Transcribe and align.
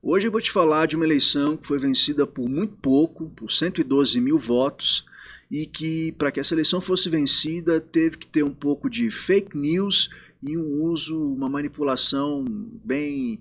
Hoje 0.00 0.28
eu 0.28 0.32
vou 0.32 0.40
te 0.40 0.52
falar 0.52 0.86
de 0.86 0.94
uma 0.94 1.04
eleição 1.04 1.56
que 1.56 1.66
foi 1.66 1.76
vencida 1.78 2.24
por 2.24 2.48
muito 2.48 2.76
pouco, 2.76 3.30
por 3.30 3.50
112 3.50 4.20
mil 4.20 4.38
votos, 4.38 5.04
e 5.50 5.66
que, 5.66 6.12
para 6.12 6.30
que 6.30 6.38
essa 6.38 6.54
eleição 6.54 6.80
fosse 6.80 7.08
vencida, 7.08 7.80
teve 7.80 8.16
que 8.16 8.26
ter 8.26 8.44
um 8.44 8.54
pouco 8.54 8.88
de 8.88 9.10
fake 9.10 9.56
news 9.56 10.08
e 10.40 10.56
um 10.56 10.82
uso, 10.84 11.20
uma 11.20 11.48
manipulação 11.48 12.44
bem 12.84 13.40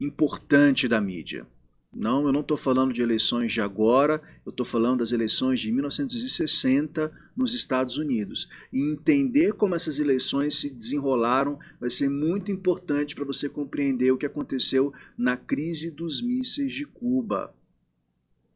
importante 0.00 0.88
da 0.88 0.98
mídia. 0.98 1.46
Não, 1.94 2.24
eu 2.24 2.32
não 2.32 2.40
estou 2.40 2.56
falando 2.56 2.92
de 2.92 3.02
eleições 3.02 3.52
de 3.52 3.60
agora, 3.60 4.22
eu 4.46 4.50
estou 4.50 4.64
falando 4.64 5.00
das 5.00 5.12
eleições 5.12 5.60
de 5.60 5.70
1960 5.70 7.12
nos 7.36 7.52
Estados 7.52 7.98
Unidos. 7.98 8.48
E 8.72 8.80
entender 8.80 9.52
como 9.52 9.74
essas 9.74 9.98
eleições 9.98 10.54
se 10.54 10.70
desenrolaram 10.70 11.58
vai 11.78 11.90
ser 11.90 12.08
muito 12.08 12.50
importante 12.50 13.14
para 13.14 13.26
você 13.26 13.46
compreender 13.46 14.10
o 14.10 14.16
que 14.16 14.24
aconteceu 14.24 14.92
na 15.18 15.36
crise 15.36 15.90
dos 15.90 16.22
mísseis 16.22 16.72
de 16.72 16.86
Cuba. 16.86 17.54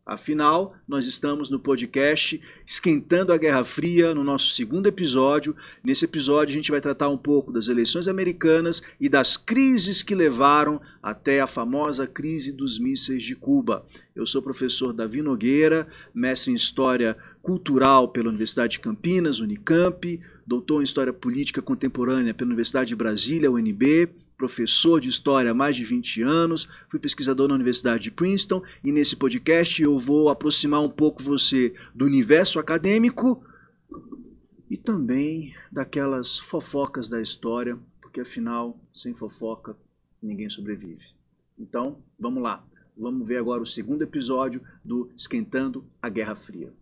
Afinal, 0.07 0.77
nós 0.87 1.05
estamos 1.05 1.51
no 1.51 1.59
podcast 1.59 2.41
Esquentando 2.65 3.33
a 3.33 3.37
Guerra 3.37 3.65
Fria, 3.65 4.15
no 4.15 4.23
nosso 4.23 4.51
segundo 4.51 4.87
episódio. 4.87 5.57
Nesse 5.83 6.05
episódio, 6.05 6.53
a 6.53 6.55
gente 6.55 6.71
vai 6.71 6.81
tratar 6.81 7.09
um 7.09 7.19
pouco 7.19 7.51
das 7.51 7.67
eleições 7.67 8.07
americanas 8.07 8.81
e 9.01 9.09
das 9.09 9.37
crises 9.37 10.05
que 10.05 10.15
levaram 10.15 10.81
até 11.03 11.41
a 11.41 11.49
famosa 11.49 12.07
crise 12.07 12.53
dos 12.53 12.79
mísseis 12.79 13.25
de 13.25 13.35
Cuba. 13.35 13.85
Eu 14.15 14.25
sou 14.25 14.41
o 14.41 14.45
professor 14.45 14.93
Davi 14.93 15.23
Nogueira, 15.23 15.89
mestre 16.15 16.53
em 16.53 16.55
História 16.55 17.17
Cultural 17.43 18.07
pela 18.07 18.29
Universidade 18.29 18.75
de 18.75 18.79
Campinas, 18.79 19.41
Unicamp, 19.41 20.21
doutor 20.47 20.83
em 20.83 20.85
História 20.85 21.13
Política 21.13 21.61
Contemporânea 21.61 22.33
pela 22.33 22.51
Universidade 22.51 22.91
de 22.91 22.97
Brasília, 22.97 23.51
UNB 23.51 24.09
professor 24.37 25.01
de 25.01 25.09
história 25.09 25.51
há 25.51 25.55
mais 25.55 25.77
de 25.77 25.85
20 25.85 26.23
anos, 26.23 26.69
fui 26.89 27.01
pesquisador 27.01 27.49
na 27.49 27.55
Universidade 27.55 28.05
de 28.05 28.11
Princeton 28.11 28.63
e 28.85 28.93
nesse 28.93 29.17
podcast 29.17 29.83
eu 29.83 29.99
vou 29.99 30.29
aproximar 30.29 30.83
um 30.83 30.91
pouco 30.91 31.23
você 31.23 31.75
do 31.95 32.05
universo 32.05 32.59
acadêmico 32.59 33.43
e 34.71 34.77
também 34.77 35.55
daquelas 35.71 36.39
fofocas 36.39 37.09
da 37.09 37.21
história, 37.21 37.79
porque 38.01 38.21
afinal, 38.21 38.79
sem 38.93 39.15
fofoca, 39.15 39.77
ninguém 40.23 40.51
sobrevive. 40.51 41.05
Então, 41.59 42.03
vamos 42.19 42.43
lá. 42.43 42.65
Vamos 42.97 43.27
ver 43.27 43.39
agora 43.39 43.63
o 43.63 43.67
segundo 43.67 44.03
episódio 44.03 44.61
do 44.85 45.11
Esquentando 45.17 45.85
a 46.01 46.09
Guerra 46.09 46.35
Fria. 46.35 46.73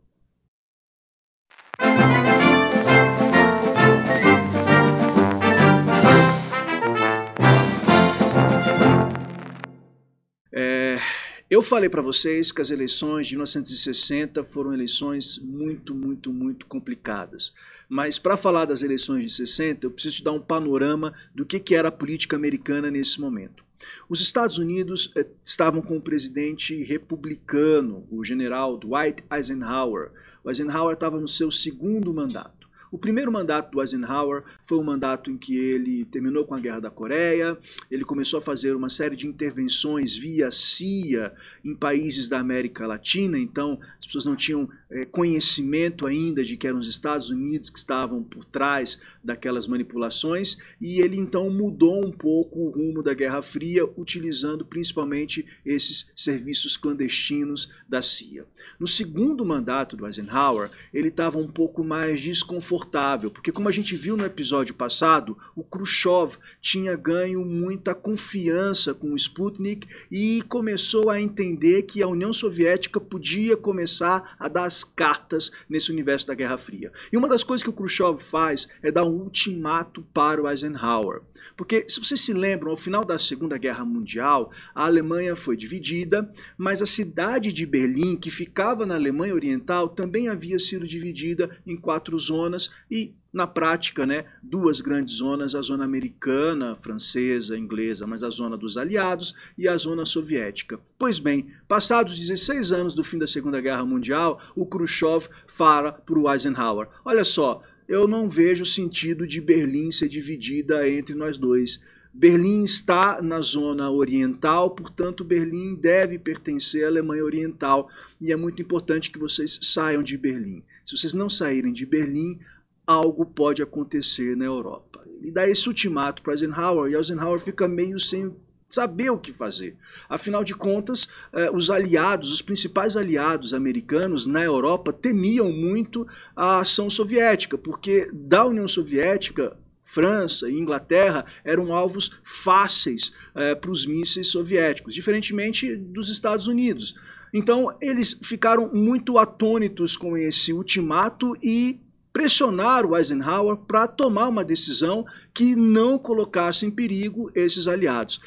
Eu 11.55 11.62
falei 11.62 11.88
para 11.88 12.02
vocês 12.02 12.50
que 12.50 12.60
as 12.60 12.72
eleições 12.72 13.28
de 13.28 13.34
1960 13.36 14.42
foram 14.42 14.74
eleições 14.74 15.38
muito, 15.38 15.94
muito, 15.94 16.33
muito 16.33 16.66
complicadas. 16.66 17.55
Mas 17.88 18.19
para 18.19 18.36
falar 18.36 18.64
das 18.64 18.83
eleições 18.83 19.27
de 19.27 19.30
60, 19.30 19.86
eu 19.86 19.91
preciso 19.92 20.16
te 20.16 20.25
dar 20.25 20.32
um 20.32 20.41
panorama 20.41 21.14
do 21.32 21.47
que, 21.47 21.60
que 21.60 21.77
era 21.77 21.91
a 21.91 21.92
política 21.92 22.34
americana 22.34 22.91
nesse 22.91 23.20
momento. 23.20 23.64
Os 24.08 24.20
Estados 24.20 24.58
Unidos 24.58 25.12
eh, 25.14 25.27
estavam 25.44 25.80
com 25.80 25.98
um 25.98 26.00
presidente 26.00 26.82
republicano, 26.82 28.05
o 28.10 28.25
general 28.25 28.77
Dwight 28.77 29.22
Eisenhower. 29.30 30.10
O 30.42 30.50
Eisenhower 30.50 30.94
estava 30.94 31.20
no 31.20 31.28
seu 31.28 31.52
segundo 31.52 32.12
mandato. 32.12 32.63
O 32.95 32.98
primeiro 32.98 33.33
mandato 33.33 33.73
do 33.73 33.81
Eisenhower 33.81 34.45
foi 34.64 34.78
um 34.78 34.84
mandato 34.84 35.28
em 35.28 35.37
que 35.37 35.59
ele 35.59 36.05
terminou 36.05 36.45
com 36.45 36.55
a 36.55 36.61
Guerra 36.61 36.78
da 36.78 36.91
Coreia, 36.92 37.59
ele 37.91 38.05
começou 38.05 38.39
a 38.39 38.41
fazer 38.41 38.77
uma 38.77 38.89
série 38.89 39.17
de 39.17 39.27
intervenções 39.27 40.17
via 40.17 40.48
CIA 40.53 41.34
em 41.65 41.75
países 41.75 42.28
da 42.28 42.39
América 42.39 42.87
Latina, 42.87 43.37
então 43.37 43.81
as 43.98 44.06
pessoas 44.06 44.25
não 44.25 44.37
tinham 44.37 44.70
é, 44.89 45.05
conhecimento 45.05 46.06
ainda 46.06 46.45
de 46.45 46.56
que 46.56 46.69
eram 46.69 46.78
os 46.78 46.87
Estados 46.87 47.31
Unidos 47.31 47.69
que 47.69 47.81
estavam 47.81 48.22
por 48.22 48.44
trás 48.44 49.00
daquelas 49.25 49.66
manipulações, 49.66 50.56
e 50.81 51.00
ele 51.00 51.16
então 51.16 51.50
mudou 51.50 52.06
um 52.06 52.12
pouco 52.12 52.60
o 52.60 52.71
rumo 52.71 53.03
da 53.03 53.15
Guerra 53.15 53.43
Fria, 53.43 53.84
utilizando 53.97 54.65
principalmente 54.65 55.44
esses 55.65 56.12
serviços 56.15 56.77
clandestinos 56.77 57.72
da 57.88 58.03
CIA. 58.03 58.44
No 58.78 58.87
segundo 58.87 59.44
mandato 59.44 59.97
do 59.97 60.06
Eisenhower, 60.06 60.71
ele 60.93 61.09
estava 61.09 61.38
um 61.38 61.49
pouco 61.49 61.83
mais 61.83 62.21
desconfortável, 62.21 62.84
porque 63.31 63.53
como 63.53 63.69
a 63.69 63.72
gente 63.72 63.97
viu 63.97 64.17
no 64.17 64.25
episódio 64.25 64.75
passado, 64.75 65.37
o 65.55 65.62
Khrushchev 65.62 66.37
tinha 66.61 66.97
ganho 66.97 67.45
muita 67.45 67.95
confiança 67.95 68.95
com 68.95 69.12
o 69.12 69.17
Sputnik 69.17 69.89
e 70.11 70.43
começou 70.43 71.11
a 71.11 71.21
entender 71.21 71.83
que 71.83 72.03
a 72.03 72.09
União 72.09 72.33
Soviética 72.33 73.00
podia 73.00 73.56
começar 73.56 74.37
a 74.39 74.49
dar 74.49 74.65
as 74.65 74.84
cartas 74.84 75.50
nesse 75.69 75.91
universo 75.91 76.27
da 76.27 76.34
Guerra 76.34 76.59
Fria. 76.59 76.93
E 77.12 77.17
uma 77.17 77.28
das 77.28 77.43
coisas 77.43 77.62
que 77.62 77.71
o 77.71 77.72
Khrushchev 77.72 78.19
faz 78.19 78.69
é 78.83 78.91
dar 78.91 79.05
um 79.05 79.22
ultimato 79.22 80.03
para 80.12 80.43
o 80.43 80.49
Eisenhower. 80.49 81.22
Porque, 81.56 81.84
se 81.89 82.01
vocês 82.01 82.21
se 82.21 82.33
lembram, 82.33 82.71
ao 82.71 82.77
final 82.77 83.05
da 83.05 83.19
Segunda 83.19 83.56
Guerra 83.56 83.84
Mundial, 83.84 84.51
a 84.75 84.87
Alemanha 84.87 85.37
foi 85.37 85.56
dividida, 85.56 86.28
mas 86.56 86.83
a 86.83 86.87
cidade 86.87 87.53
de 87.53 87.65
Berlim, 87.65 88.16
que 88.16 88.31
ficava 88.31 88.84
na 88.84 88.95
Alemanha 88.97 89.34
Oriental, 89.34 89.89
também 89.89 90.28
havia 90.28 90.59
sido 90.59 90.87
dividida 90.87 91.56
em 91.66 91.77
quatro 91.77 92.19
zonas 92.19 92.63
e 92.91 93.14
na 93.32 93.48
prática, 93.48 94.06
né, 94.06 94.26
duas 94.41 94.80
grandes 94.80 95.14
zonas, 95.14 95.56
a 95.56 95.60
zona 95.60 95.84
americana, 95.84 96.76
francesa, 96.76 97.58
inglesa, 97.58 98.06
mas 98.06 98.22
a 98.22 98.30
zona 98.30 98.56
dos 98.56 98.76
aliados 98.76 99.34
e 99.58 99.66
a 99.66 99.76
zona 99.76 100.04
soviética. 100.04 100.78
Pois 100.97 101.19
bem, 101.19 101.48
passados 101.66 102.16
16 102.16 102.72
anos 102.72 102.94
do 102.94 103.03
fim 103.03 103.19
da 103.19 103.26
Segunda 103.26 103.60
Guerra 103.60 103.84
Mundial, 103.84 104.41
o 104.54 104.64
Khrushchev 104.64 105.28
fala 105.48 105.91
para 105.91 106.19
o 106.19 106.30
Eisenhower: 106.30 106.86
olha 107.04 107.24
só, 107.24 107.62
eu 107.88 108.06
não 108.06 108.30
vejo 108.30 108.64
sentido 108.64 109.26
de 109.26 109.41
Berlim 109.41 109.91
ser 109.91 110.08
dividida 110.08 110.88
entre 110.88 111.14
nós 111.14 111.36
dois. 111.36 111.82
Berlim 112.16 112.62
está 112.62 113.20
na 113.20 113.41
zona 113.41 113.91
oriental, 113.91 114.70
portanto, 114.70 115.24
Berlim 115.24 115.74
deve 115.74 116.16
pertencer 116.16 116.84
à 116.84 116.86
Alemanha 116.86 117.24
Oriental 117.24 117.91
e 118.20 118.30
é 118.30 118.36
muito 118.36 118.62
importante 118.62 119.10
que 119.10 119.19
vocês 119.19 119.58
saiam 119.60 120.00
de 120.00 120.16
Berlim. 120.16 120.62
Se 120.84 120.97
vocês 120.97 121.15
não 121.15 121.28
saírem 121.28 121.72
de 121.72 121.87
Berlim, 121.87 122.39
algo 122.87 123.25
pode 123.25 123.62
acontecer 123.62 124.37
na 124.37 124.45
Europa. 124.45 125.03
Ele 125.21 125.31
dá 125.31 125.49
esse 125.49 125.67
ultimato 125.69 126.22
para 126.22 126.34
Eisenhower 126.34 126.91
e 126.91 126.95
Eisenhower 126.95 127.41
fica 127.41 127.67
meio 127.67 127.99
sem 127.99 128.34
saber 128.69 129.11
o 129.11 129.19
que 129.19 129.33
fazer. 129.33 129.77
Afinal 130.09 130.43
de 130.43 130.55
contas, 130.55 131.09
eh, 131.33 131.50
os 131.50 131.71
aliados, 131.71 132.33
os 132.33 132.43
principais 132.43 132.97
aliados 132.97 133.55
americanos 133.55 134.27
na 134.27 134.43
Europa 134.43 134.93
temiam 134.93 135.50
muito 135.50 136.06
a 136.34 136.59
ação 136.59 136.91
soviética, 136.91 137.56
porque 137.56 138.11
da 138.12 138.45
União 138.45 138.66
Soviética 138.66 139.56
França 139.81 140.51
e 140.51 140.55
Inglaterra 140.55 141.25
eram 141.45 141.72
alvos 141.72 142.11
fáceis 142.22 143.12
eh, 143.34 143.55
para 143.55 143.71
os 143.71 143.87
mísseis 143.87 144.28
soviéticos, 144.28 144.95
diferentemente 144.95 145.77
dos 145.77 146.09
Estados 146.09 146.47
Unidos. 146.47 146.97
Então, 147.37 147.77
eles 147.83 148.17
ficaram 148.22 148.72
muito 148.72 149.19
atônitos 149.19 149.97
com 149.97 150.17
esse 150.17 150.53
ultimato 150.53 151.37
e 151.43 151.81
pressionar 152.12 152.84
Eisenhower 152.84 153.56
para 153.56 153.89
tomar 153.89 154.28
uma 154.28 154.45
decisão 154.45 155.05
que 155.34 155.56
não 155.56 155.99
colocasse 155.99 156.65
em 156.65 156.71
perigo 156.71 157.33
esses 157.34 157.67
aliados. 157.67 158.21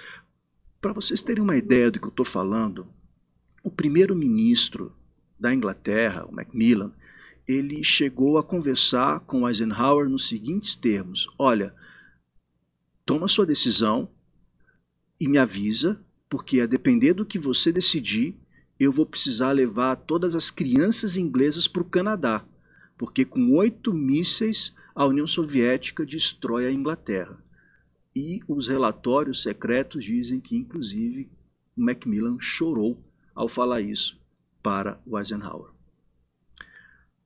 Para 0.81 0.91
vocês 0.91 1.22
terem 1.22 1.41
uma 1.41 1.56
ideia 1.56 1.90
do 1.90 2.01
que 2.01 2.06
eu 2.06 2.09
estou 2.09 2.25
falando, 2.25 2.85
o 3.63 3.72
primeiro-ministro 3.72 4.94
da 5.39 5.53
Inglaterra, 5.53 6.25
o 6.25 6.35
Macmillan, 6.35 6.91
ele 7.47 7.85
chegou 7.85 8.38
a 8.38 8.44
conversar 8.44 9.22
com 9.22 9.47
Eisenhower 9.47 10.09
nos 10.09 10.28
seguintes 10.28 10.75
termos: 10.75 11.29
Olha, 11.39 11.74
toma 13.06 13.29
sua 13.29 13.45
decisão 13.45 14.09
e 15.18 15.29
me 15.29 15.38
avisa, 15.38 15.97
porque 16.28 16.59
a 16.59 16.66
depender 16.66 17.13
do 17.13 17.25
que 17.25 17.39
você 17.39 17.71
decidir, 17.71 18.36
eu 18.79 18.91
vou 18.91 19.06
precisar 19.06 19.51
levar 19.51 19.95
todas 19.95 20.35
as 20.35 20.50
crianças 20.50 21.15
inglesas 21.15 21.68
para 21.68 21.81
o 21.81 21.85
Canadá 21.85 22.45
porque 22.97 23.24
com 23.24 23.56
oito 23.56 23.94
mísseis 23.94 24.75
a 24.95 25.06
União 25.06 25.27
Soviética 25.27 26.06
destrói 26.06 26.65
a 26.65 26.71
Inglaterra. 26.71 27.38
E 28.15 28.41
os 28.47 28.68
relatórios 28.68 29.44
secretos 29.44 30.03
dizem 30.03 30.39
que, 30.39 30.57
inclusive, 30.57 31.29
Macmillan 31.75 32.38
chorou 32.39 33.00
ao 33.35 33.47
falar 33.47 33.81
isso 33.81 34.19
para 34.63 35.00
o 35.06 35.18
Eisenhower. 35.19 35.71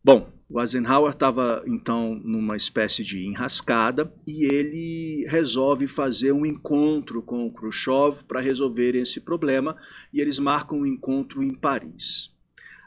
Bom, 0.04 0.30
o 0.54 0.60
Eisenhower 0.60 1.14
estava 1.14 1.64
então 1.66 2.20
numa 2.26 2.58
espécie 2.58 3.06
de 3.06 3.26
enrascada 3.26 4.14
e 4.28 4.44
ele 4.44 5.26
resolve 5.30 5.88
fazer 5.88 6.34
um 6.34 6.46
encontro 6.46 7.22
com 7.22 7.46
o 7.46 7.52
Khrushchev 7.54 8.26
para 8.28 8.42
resolver 8.42 8.94
esse 8.94 9.22
problema 9.22 9.78
e 10.12 10.20
eles 10.20 10.38
marcam 10.40 10.80
um 10.80 10.86
encontro 10.86 11.42
em 11.42 11.54
Paris. 11.54 12.36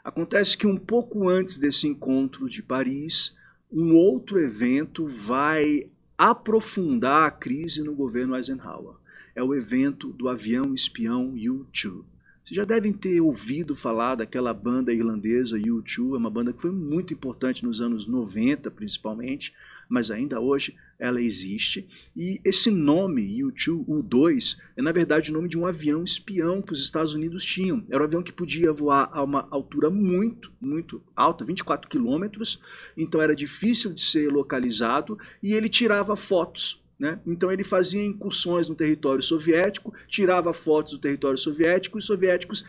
Acontece 0.03 0.55
que 0.55 0.67
um 0.67 0.77
pouco 0.77 1.27
antes 1.27 1.57
desse 1.57 1.87
encontro 1.87 2.47
de 2.47 2.61
Paris, 2.61 3.35
um 3.71 3.95
outro 3.95 4.39
evento 4.39 5.07
vai 5.07 5.89
aprofundar 6.15 7.23
a 7.23 7.31
crise 7.31 7.81
no 7.81 7.95
governo 7.95 8.35
Eisenhower. 8.35 8.93
é 9.35 9.41
o 9.41 9.55
evento 9.55 10.13
do 10.13 10.29
avião 10.29 10.73
espião 10.75 11.29
U-2. 11.29 12.14
Vocês 12.45 12.57
já 12.57 12.63
devem 12.63 12.93
ter 12.93 13.19
ouvido 13.21 13.75
falar 13.75 14.13
daquela 14.13 14.53
banda 14.53 14.93
irlandesa 14.93 15.57
U2, 15.57 16.13
é 16.13 16.17
uma 16.17 16.29
banda 16.29 16.53
que 16.53 16.61
foi 16.61 16.69
muito 16.69 17.11
importante 17.11 17.65
nos 17.65 17.81
anos 17.81 18.05
90, 18.05 18.69
principalmente, 18.69 19.51
mas 19.89 20.11
ainda 20.11 20.39
hoje 20.39 20.75
ela 20.99 21.19
existe. 21.19 21.87
E 22.15 22.39
esse 22.45 22.69
nome, 22.69 23.43
U-2, 23.43 23.83
U-2, 23.87 24.59
é 24.77 24.81
na 24.83 24.91
verdade 24.91 25.31
o 25.31 25.33
nome 25.33 25.49
de 25.49 25.57
um 25.57 25.65
avião 25.65 26.03
espião 26.03 26.61
que 26.61 26.71
os 26.71 26.79
Estados 26.79 27.15
Unidos 27.15 27.43
tinham. 27.43 27.83
Era 27.89 28.03
um 28.03 28.05
avião 28.05 28.21
que 28.21 28.31
podia 28.31 28.71
voar 28.71 29.09
a 29.11 29.23
uma 29.23 29.47
altura 29.49 29.89
muito, 29.89 30.51
muito 30.61 31.01
alta, 31.15 31.43
24 31.43 31.89
quilômetros, 31.89 32.61
então 32.95 33.19
era 33.23 33.35
difícil 33.35 33.91
de 33.91 34.03
ser 34.03 34.31
localizado 34.31 35.17
e 35.41 35.55
ele 35.55 35.67
tirava 35.67 36.15
fotos 36.15 36.84
né? 36.99 37.19
Então 37.25 37.51
ele 37.51 37.63
fazia 37.63 38.03
incursões 38.03 38.69
no 38.69 38.75
território 38.75 39.21
soviético, 39.21 39.93
tirava 40.07 40.53
fotos 40.53 40.93
do 40.93 40.99
território 40.99 41.37
soviético, 41.37 41.97
e 41.97 41.99
os 41.99 42.05
soviéticos 42.05 42.63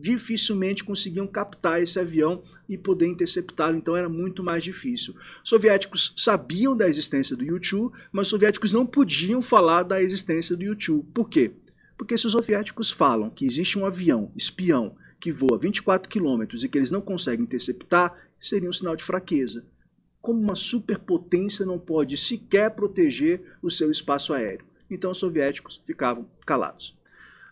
dificilmente 0.00 0.82
conseguiam 0.82 1.26
captar 1.26 1.82
esse 1.82 1.98
avião 1.98 2.42
e 2.68 2.76
poder 2.76 3.06
interceptá-lo, 3.06 3.76
então 3.76 3.96
era 3.96 4.08
muito 4.08 4.42
mais 4.42 4.64
difícil. 4.64 5.14
Os 5.44 5.50
soviéticos 5.50 6.14
sabiam 6.16 6.76
da 6.76 6.88
existência 6.88 7.36
do 7.36 7.44
U-2, 7.44 7.92
mas 8.10 8.26
os 8.26 8.30
soviéticos 8.30 8.72
não 8.72 8.86
podiam 8.86 9.42
falar 9.42 9.82
da 9.82 10.02
existência 10.02 10.56
do 10.56 10.64
U-2. 10.64 11.04
Por 11.12 11.28
quê? 11.28 11.52
Porque 11.98 12.16
se 12.16 12.26
os 12.26 12.32
soviéticos 12.32 12.90
falam 12.90 13.28
que 13.28 13.44
existe 13.44 13.78
um 13.78 13.84
avião 13.84 14.32
espião 14.34 14.96
que 15.20 15.30
voa 15.30 15.58
24 15.58 16.08
quilômetros 16.08 16.64
e 16.64 16.68
que 16.68 16.78
eles 16.78 16.90
não 16.90 17.02
conseguem 17.02 17.44
interceptar, 17.44 18.16
seria 18.40 18.70
um 18.70 18.72
sinal 18.72 18.96
de 18.96 19.04
fraqueza. 19.04 19.62
Como 20.20 20.40
uma 20.40 20.56
superpotência 20.56 21.64
não 21.64 21.78
pode 21.78 22.16
sequer 22.16 22.70
proteger 22.70 23.42
o 23.62 23.70
seu 23.70 23.90
espaço 23.90 24.34
aéreo. 24.34 24.66
Então 24.90 25.12
os 25.12 25.18
soviéticos 25.18 25.80
ficavam 25.86 26.26
calados. 26.44 26.96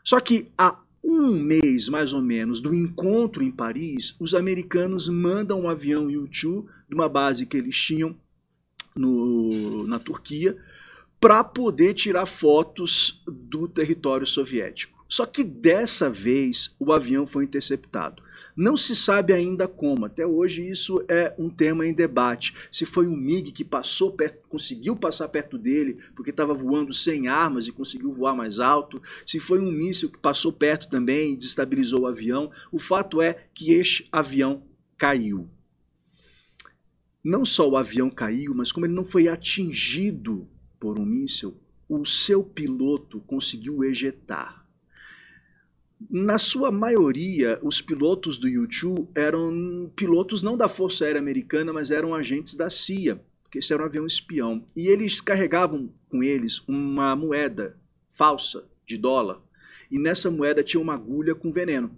Só 0.04 0.20
que 0.20 0.50
a 0.56 0.78
um 1.02 1.32
mês 1.32 1.88
mais 1.88 2.12
ou 2.12 2.20
menos 2.20 2.60
do 2.60 2.74
encontro 2.74 3.42
em 3.42 3.50
Paris, 3.50 4.16
os 4.18 4.34
americanos 4.34 5.08
mandam 5.08 5.60
um 5.62 5.68
avião 5.68 6.06
U-2 6.06 6.66
de 6.88 6.94
uma 6.94 7.08
base 7.08 7.46
que 7.46 7.56
eles 7.56 7.76
tinham 7.76 8.16
no, 8.94 9.86
na 9.86 9.98
Turquia 9.98 10.56
para 11.20 11.42
poder 11.42 11.94
tirar 11.94 12.26
fotos 12.26 13.22
do 13.26 13.68
território 13.68 14.26
soviético. 14.26 15.04
Só 15.08 15.24
que 15.24 15.42
dessa 15.42 16.10
vez 16.10 16.74
o 16.78 16.92
avião 16.92 17.26
foi 17.26 17.44
interceptado. 17.44 18.22
Não 18.58 18.76
se 18.76 18.96
sabe 18.96 19.32
ainda 19.32 19.68
como, 19.68 20.04
até 20.04 20.26
hoje 20.26 20.68
isso 20.68 21.00
é 21.06 21.32
um 21.38 21.48
tema 21.48 21.86
em 21.86 21.92
debate. 21.92 22.56
Se 22.72 22.84
foi 22.84 23.06
um 23.06 23.16
MiG 23.16 23.52
que 23.52 23.64
passou 23.64 24.10
perto, 24.10 24.48
conseguiu 24.48 24.96
passar 24.96 25.28
perto 25.28 25.56
dele 25.56 25.98
porque 26.16 26.30
estava 26.30 26.52
voando 26.52 26.92
sem 26.92 27.28
armas 27.28 27.68
e 27.68 27.72
conseguiu 27.72 28.12
voar 28.12 28.34
mais 28.34 28.58
alto, 28.58 29.00
se 29.24 29.38
foi 29.38 29.60
um 29.60 29.70
míssil 29.70 30.10
que 30.10 30.18
passou 30.18 30.52
perto 30.52 30.88
também 30.88 31.34
e 31.34 31.36
desestabilizou 31.36 32.00
o 32.00 32.06
avião. 32.08 32.50
O 32.72 32.80
fato 32.80 33.22
é 33.22 33.46
que 33.54 33.74
este 33.74 34.08
avião 34.10 34.64
caiu. 34.98 35.48
Não 37.22 37.44
só 37.44 37.68
o 37.68 37.76
avião 37.76 38.10
caiu, 38.10 38.52
mas 38.56 38.72
como 38.72 38.86
ele 38.86 38.92
não 38.92 39.04
foi 39.04 39.28
atingido 39.28 40.48
por 40.80 40.98
um 40.98 41.06
míssil, 41.06 41.56
o 41.88 42.04
seu 42.04 42.42
piloto 42.42 43.20
conseguiu 43.20 43.84
ejetar. 43.84 44.57
Na 46.10 46.38
sua 46.38 46.70
maioria, 46.70 47.58
os 47.60 47.80
pilotos 47.80 48.38
do 48.38 48.46
U-2 48.46 49.08
eram 49.16 49.90
pilotos 49.96 50.42
não 50.42 50.56
da 50.56 50.68
Força 50.68 51.04
Aérea 51.04 51.20
Americana, 51.20 51.72
mas 51.72 51.90
eram 51.90 52.14
agentes 52.14 52.54
da 52.54 52.70
CIA, 52.70 53.20
porque 53.42 53.58
esse 53.58 53.72
era 53.72 53.82
um 53.82 53.86
avião 53.86 54.06
espião. 54.06 54.64
E 54.76 54.86
eles 54.86 55.20
carregavam 55.20 55.92
com 56.08 56.22
eles 56.22 56.62
uma 56.68 57.16
moeda 57.16 57.76
falsa 58.12 58.64
de 58.86 58.96
dólar, 58.96 59.40
e 59.90 59.98
nessa 59.98 60.30
moeda 60.30 60.62
tinha 60.62 60.80
uma 60.80 60.94
agulha 60.94 61.34
com 61.34 61.50
veneno. 61.50 61.90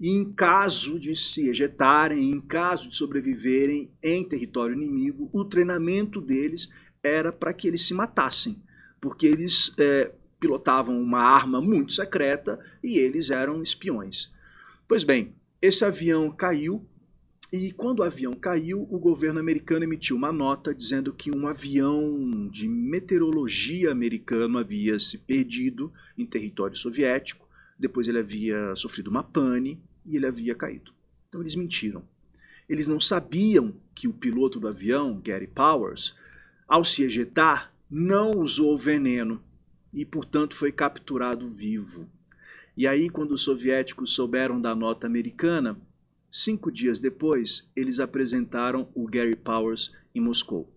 E 0.00 0.10
em 0.10 0.32
caso 0.32 0.98
de 0.98 1.16
se 1.16 1.48
ejetarem, 1.48 2.30
em 2.30 2.40
caso 2.40 2.88
de 2.88 2.96
sobreviverem 2.96 3.90
em 4.02 4.24
território 4.24 4.74
inimigo, 4.74 5.28
o 5.32 5.44
treinamento 5.44 6.20
deles 6.20 6.68
era 7.02 7.32
para 7.32 7.52
que 7.52 7.66
eles 7.66 7.82
se 7.82 7.94
matassem, 7.94 8.62
porque 9.00 9.26
eles 9.26 9.72
é, 9.78 10.12
pilotavam 10.44 11.00
uma 11.00 11.20
arma 11.20 11.58
muito 11.58 11.94
secreta 11.94 12.60
e 12.82 12.98
eles 12.98 13.30
eram 13.30 13.62
espiões. 13.62 14.30
Pois 14.86 15.02
bem, 15.02 15.34
esse 15.62 15.82
avião 15.86 16.30
caiu 16.30 16.84
e 17.50 17.72
quando 17.72 18.00
o 18.00 18.02
avião 18.02 18.34
caiu, 18.34 18.86
o 18.90 18.98
governo 18.98 19.40
americano 19.40 19.84
emitiu 19.84 20.16
uma 20.16 20.30
nota 20.30 20.74
dizendo 20.74 21.14
que 21.14 21.34
um 21.34 21.46
avião 21.46 22.46
de 22.52 22.68
meteorologia 22.68 23.90
americano 23.90 24.58
havia 24.58 25.00
se 25.00 25.16
perdido 25.16 25.90
em 26.18 26.26
território 26.26 26.76
soviético, 26.76 27.48
depois 27.78 28.06
ele 28.06 28.18
havia 28.18 28.76
sofrido 28.76 29.08
uma 29.08 29.22
pane 29.22 29.80
e 30.04 30.14
ele 30.14 30.26
havia 30.26 30.54
caído. 30.54 30.92
Então 31.26 31.40
eles 31.40 31.54
mentiram. 31.54 32.02
Eles 32.68 32.86
não 32.86 33.00
sabiam 33.00 33.74
que 33.94 34.06
o 34.06 34.12
piloto 34.12 34.60
do 34.60 34.68
avião, 34.68 35.18
Gary 35.24 35.46
Powers, 35.46 36.14
ao 36.68 36.84
se 36.84 37.02
ejetar, 37.02 37.72
não 37.90 38.32
usou 38.32 38.76
veneno 38.76 39.40
e, 39.94 40.04
portanto, 40.04 40.54
foi 40.54 40.72
capturado 40.72 41.48
vivo. 41.48 42.08
E 42.76 42.88
aí, 42.88 43.08
quando 43.08 43.32
os 43.32 43.42
soviéticos 43.42 44.12
souberam 44.12 44.60
da 44.60 44.74
nota 44.74 45.06
americana, 45.06 45.80
cinco 46.30 46.72
dias 46.72 46.98
depois, 46.98 47.70
eles 47.76 48.00
apresentaram 48.00 48.88
o 48.94 49.06
Gary 49.06 49.36
Powers 49.36 49.94
em 50.12 50.20
Moscou. 50.20 50.68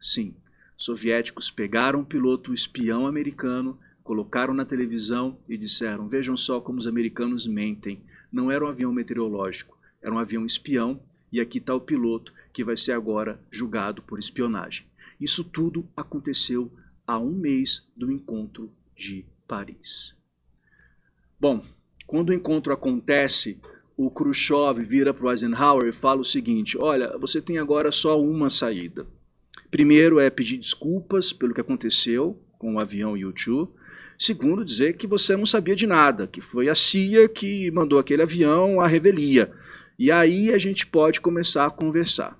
Sim, 0.00 0.34
soviéticos 0.76 1.50
pegaram 1.50 2.00
um 2.00 2.04
piloto 2.04 2.52
espião 2.52 3.06
americano, 3.06 3.78
colocaram 4.02 4.52
na 4.52 4.64
televisão 4.64 5.38
e 5.48 5.56
disseram: 5.56 6.08
Vejam 6.08 6.36
só 6.36 6.60
como 6.60 6.78
os 6.78 6.88
americanos 6.88 7.46
mentem. 7.46 8.02
Não 8.32 8.50
era 8.50 8.64
um 8.64 8.68
avião 8.68 8.92
meteorológico, 8.92 9.78
era 10.02 10.12
um 10.12 10.18
avião 10.18 10.44
espião, 10.44 11.00
e 11.30 11.40
aqui 11.40 11.58
está 11.58 11.74
o 11.74 11.80
piloto 11.80 12.32
que 12.52 12.64
vai 12.64 12.76
ser 12.76 12.92
agora 12.92 13.40
julgado 13.50 14.02
por 14.02 14.18
espionagem. 14.18 14.86
Isso 15.20 15.44
tudo 15.44 15.88
aconteceu 15.96 16.72
a 17.06 17.18
um 17.18 17.32
mês 17.32 17.86
do 17.96 18.10
encontro 18.10 18.72
de 18.96 19.24
Paris. 19.46 20.14
Bom, 21.38 21.64
quando 22.06 22.30
o 22.30 22.34
encontro 22.34 22.72
acontece, 22.72 23.60
o 23.96 24.10
Khrushchev 24.10 24.82
vira 24.82 25.12
para 25.12 25.26
o 25.26 25.30
Eisenhower 25.30 25.88
e 25.88 25.92
fala 25.92 26.20
o 26.20 26.24
seguinte: 26.24 26.78
olha, 26.78 27.16
você 27.18 27.40
tem 27.40 27.58
agora 27.58 27.90
só 27.90 28.20
uma 28.20 28.48
saída. 28.48 29.06
Primeiro 29.70 30.20
é 30.20 30.30
pedir 30.30 30.58
desculpas 30.58 31.32
pelo 31.32 31.54
que 31.54 31.60
aconteceu 31.60 32.38
com 32.58 32.74
o 32.74 32.80
avião 32.80 33.12
U-2. 33.12 33.68
Segundo, 34.18 34.64
dizer 34.64 34.96
que 34.96 35.06
você 35.06 35.36
não 35.36 35.46
sabia 35.46 35.74
de 35.74 35.86
nada, 35.86 36.26
que 36.26 36.40
foi 36.40 36.68
a 36.68 36.74
CIA 36.74 37.28
que 37.28 37.70
mandou 37.72 37.98
aquele 37.98 38.22
avião 38.22 38.80
à 38.80 38.86
revelia. 38.86 39.52
E 39.98 40.10
aí 40.12 40.52
a 40.52 40.58
gente 40.58 40.86
pode 40.86 41.20
começar 41.20 41.66
a 41.66 41.70
conversar. 41.70 42.38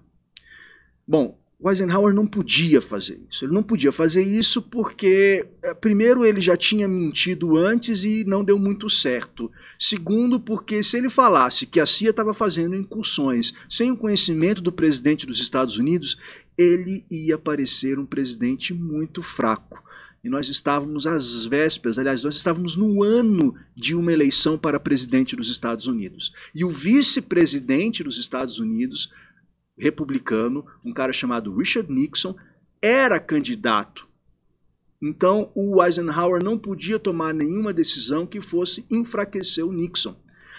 Bom, 1.06 1.41
o 1.62 1.71
Eisenhower 1.71 2.12
não 2.12 2.26
podia 2.26 2.83
fazer 2.83 3.21
isso. 3.31 3.45
Ele 3.45 3.52
não 3.52 3.62
podia 3.62 3.92
fazer 3.92 4.25
isso 4.25 4.61
porque, 4.61 5.47
eh, 5.62 5.75
primeiro, 5.75 6.25
ele 6.25 6.40
já 6.40 6.57
tinha 6.57 6.88
mentido 6.88 7.57
antes 7.57 8.02
e 8.02 8.25
não 8.25 8.42
deu 8.42 8.59
muito 8.59 8.90
certo. 8.90 9.49
Segundo, 9.78 10.40
porque 10.40 10.83
se 10.83 10.97
ele 10.97 11.09
falasse 11.09 11.64
que 11.64 11.78
a 11.78 11.87
CIA 11.87 12.11
estava 12.11 12.35
fazendo 12.35 12.75
incursões 12.75 13.54
sem 13.71 13.92
o 13.92 13.97
conhecimento 13.97 14.61
do 14.61 14.73
presidente 14.73 15.25
dos 15.25 15.38
Estados 15.38 15.76
Unidos, 15.76 16.19
ele 16.59 17.04
ia 17.09 17.38
parecer 17.38 17.97
um 17.97 18.07
presidente 18.07 18.75
muito 18.75 19.23
fraco. 19.23 19.81
E 20.25 20.28
nós 20.28 20.49
estávamos 20.49 21.07
às 21.07 21.45
vésperas, 21.45 21.97
aliás, 21.97 22.25
nós 22.25 22.35
estávamos 22.35 22.76
no 22.76 23.04
ano 23.04 23.54
de 23.76 23.95
uma 23.95 24.12
eleição 24.12 24.59
para 24.59 24.81
presidente 24.81 25.37
dos 25.37 25.49
Estados 25.49 25.87
Unidos. 25.87 26.33
E 26.52 26.64
o 26.64 26.71
vice-presidente 26.71 28.02
dos 28.02 28.19
Estados 28.19 28.59
Unidos 28.59 29.12
republicano, 29.76 30.64
um 30.84 30.92
cara 30.92 31.12
chamado 31.12 31.54
Richard 31.54 31.92
Nixon, 31.92 32.34
era 32.80 33.18
candidato. 33.20 34.08
Então 35.00 35.50
o 35.54 35.82
Eisenhower 35.82 36.42
não 36.42 36.58
podia 36.58 36.98
tomar 36.98 37.34
nenhuma 37.34 37.72
decisão 37.72 38.26
que 38.26 38.40
fosse 38.40 38.86
enfraquecer 38.90 39.66
o 39.66 39.72
Nixon. 39.72 40.14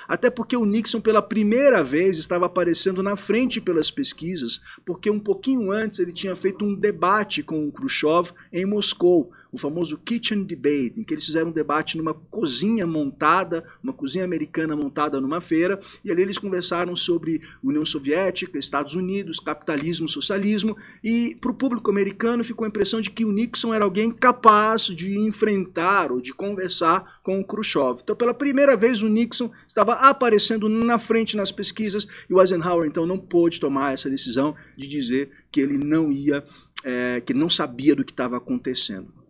Até 0.08 0.29
porque 0.29 0.58
o 0.58 0.65
Nixon, 0.65 1.00
pela 1.00 1.22
primeira 1.22 1.82
vez, 1.82 2.17
estava 2.17 2.46
aparecendo 2.46 3.01
na 3.01 3.15
frente 3.15 3.62
pelas 3.62 3.89
pesquisas, 3.89 4.62
porque 4.86 5.10
um 5.10 5.20
pouquinho 5.20 5.72
antes 5.72 6.00
ele 6.00 6.12
tinha 6.12 6.36
feito 6.36 6.65
um 6.65 6.75
debate 6.75 7.41
com 7.41 7.67
o 7.67 7.72
Khrushchev 7.72 8.32
em 8.51 8.65
Moscou, 8.65 9.32
o 9.54 9.58
famoso 9.58 10.00
Kitchen 10.00 10.44
Debate, 10.44 10.96
em 10.98 11.04
que 11.04 11.14
eles 11.14 11.26
fizeram 11.26 11.50
um 11.50 11.54
debate 11.54 11.96
numa 11.96 12.16
cozinha 12.16 12.88
montada, 12.88 13.64
uma 13.84 13.94
cozinha 13.94 14.26
americana 14.26 14.76
montada 14.76 15.22
numa 15.22 15.40
feira, 15.40 15.80
e 16.04 16.12
ali 16.12 16.24
eles 16.24 16.40
conversaram 16.40 16.96
sobre 16.96 17.40
União 17.64 17.86
Soviética, 17.86 18.58
Estados 18.58 18.96
Unidos, 18.96 19.40
capitalismo, 19.40 20.10
socialismo, 20.10 20.76
e 21.04 21.38
para 21.40 21.52
o 21.52 21.54
público 21.54 21.92
americano 21.92 22.44
ficou 22.44 22.66
a 22.66 22.68
impressão 22.68 23.00
de 23.00 23.12
que 23.12 23.24
o 23.24 23.32
Nixon 23.32 23.72
era 23.72 23.86
alguém 23.86 24.10
capaz 24.10 24.88
de 24.88 25.20
enfrentar 25.20 26.12
ou 26.12 26.20
de 26.20 26.34
conversar 26.34 27.20
com 27.22 27.40
o 27.40 27.46
Khrushchev. 27.46 28.00
Então, 28.04 28.16
pela 28.16 28.34
primeira 28.34 28.76
vez, 28.76 29.04
o 29.04 29.08
Nixon 29.08 29.52
estava 29.68 29.94
aparecendo 29.94 30.68
na 30.68 30.98
frente 30.98 31.38
nas 31.38 31.52
pesquisas, 31.52 32.08
e 32.28 32.34
o 32.34 32.42
Eisenhower, 32.42 32.88
então, 32.88 33.06
não 33.06 33.20
pôde 33.20 33.60
tomar 33.60 33.94
essa 33.94 34.10
decisão 34.10 34.56
de 34.76 34.88
dizer 34.88 35.30
que 35.52 35.62
ele 35.62 35.78
não 35.78 36.12
ia, 36.12 36.44
é, 36.84 37.22
que 37.22 37.36
não 37.36 37.50
sabia 37.50 37.96
do 37.96 38.04
que 38.04 38.12
estava 38.12 38.36
acontecendo. 38.36 39.23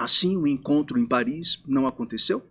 Assim, 0.00 0.34
o 0.34 0.46
encontro 0.46 0.98
em 0.98 1.04
Paris 1.04 1.62
não 1.66 1.86
aconteceu. 1.86 2.42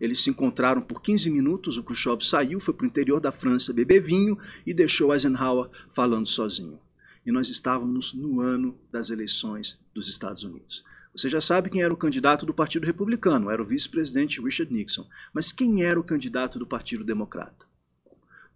Eles 0.00 0.20
se 0.20 0.30
encontraram 0.30 0.80
por 0.80 1.02
15 1.02 1.28
minutos, 1.30 1.76
o 1.76 1.82
Khrushchev 1.82 2.22
saiu, 2.24 2.60
foi 2.60 2.72
para 2.72 2.84
o 2.84 2.86
interior 2.86 3.20
da 3.20 3.32
França 3.32 3.72
beber 3.72 4.00
vinho 4.00 4.38
e 4.64 4.72
deixou 4.72 5.12
Eisenhower 5.12 5.68
falando 5.92 6.28
sozinho. 6.28 6.78
E 7.26 7.32
nós 7.32 7.48
estávamos 7.48 8.14
no 8.14 8.40
ano 8.40 8.78
das 8.92 9.10
eleições 9.10 9.76
dos 9.92 10.06
Estados 10.06 10.44
Unidos. 10.44 10.84
Você 11.12 11.28
já 11.28 11.40
sabe 11.40 11.70
quem 11.70 11.82
era 11.82 11.92
o 11.92 11.96
candidato 11.96 12.46
do 12.46 12.54
Partido 12.54 12.86
Republicano, 12.86 13.50
era 13.50 13.60
o 13.60 13.66
vice-presidente 13.66 14.40
Richard 14.40 14.72
Nixon. 14.72 15.04
Mas 15.34 15.50
quem 15.50 15.82
era 15.82 15.98
o 15.98 16.04
candidato 16.04 16.56
do 16.56 16.68
Partido 16.68 17.02
Democrata? 17.02 17.66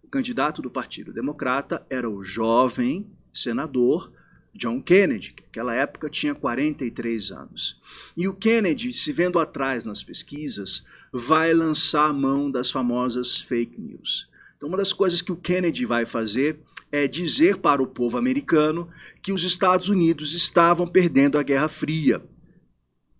O 0.01 0.07
candidato 0.07 0.61
do 0.61 0.71
Partido 0.71 1.11
Democrata 1.11 1.85
era 1.89 2.09
o 2.09 2.23
jovem 2.23 3.11
senador 3.33 4.09
John 4.57 4.81
Kennedy, 4.81 5.33
que 5.33 5.43
naquela 5.43 5.75
época 5.75 6.09
tinha 6.09 6.33
43 6.33 7.31
anos. 7.31 7.79
E 8.15 8.27
o 8.27 8.33
Kennedy, 8.33 8.91
se 8.93 9.11
vendo 9.11 9.39
atrás 9.39 9.85
nas 9.85 10.03
pesquisas, 10.03 10.83
vai 11.13 11.53
lançar 11.53 12.09
a 12.09 12.13
mão 12.13 12.49
das 12.49 12.71
famosas 12.71 13.39
fake 13.39 13.79
news. 13.79 14.27
Então, 14.57 14.67
uma 14.67 14.77
das 14.77 14.91
coisas 14.91 15.21
que 15.21 15.31
o 15.31 15.37
Kennedy 15.37 15.85
vai 15.85 16.05
fazer 16.05 16.59
é 16.91 17.07
dizer 17.07 17.57
para 17.57 17.83
o 17.83 17.87
povo 17.87 18.17
americano 18.17 18.89
que 19.21 19.31
os 19.31 19.43
Estados 19.43 19.89
Unidos 19.89 20.33
estavam 20.33 20.87
perdendo 20.87 21.37
a 21.37 21.43
Guerra 21.43 21.69
Fria. 21.69 22.21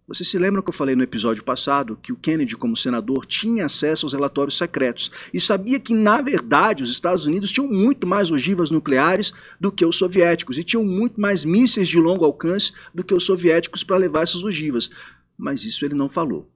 Você 0.07 0.23
se 0.23 0.39
lembra 0.39 0.63
que 0.63 0.69
eu 0.69 0.73
falei 0.73 0.95
no 0.95 1.03
episódio 1.03 1.43
passado 1.43 1.99
que 2.01 2.13
o 2.13 2.15
Kennedy, 2.15 2.55
como 2.55 2.77
senador, 2.77 3.25
tinha 3.25 3.65
acesso 3.65 4.05
aos 4.05 4.13
relatórios 4.13 4.57
secretos 4.57 5.11
e 5.33 5.41
sabia 5.41 5.81
que, 5.81 5.93
na 5.93 6.21
verdade, 6.21 6.81
os 6.81 6.89
Estados 6.89 7.25
Unidos 7.25 7.51
tinham 7.51 7.67
muito 7.67 8.07
mais 8.07 8.31
ogivas 8.31 8.71
nucleares 8.71 9.33
do 9.59 9.69
que 9.69 9.85
os 9.85 9.97
soviéticos 9.97 10.57
e 10.57 10.63
tinham 10.63 10.85
muito 10.85 11.19
mais 11.19 11.43
mísseis 11.43 11.89
de 11.89 11.99
longo 11.99 12.23
alcance 12.23 12.71
do 12.95 13.03
que 13.03 13.13
os 13.13 13.25
soviéticos 13.25 13.83
para 13.83 13.97
levar 13.97 14.21
essas 14.21 14.43
ogivas. 14.43 14.89
Mas 15.37 15.65
isso 15.65 15.83
ele 15.83 15.93
não 15.93 16.07
falou. 16.07 16.49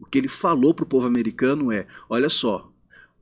O 0.00 0.04
que 0.04 0.18
ele 0.18 0.28
falou 0.28 0.74
para 0.74 0.82
o 0.82 0.88
povo 0.88 1.06
americano 1.06 1.70
é: 1.70 1.86
olha 2.10 2.28
só, 2.28 2.72